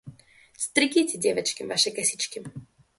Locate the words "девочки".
1.19-1.61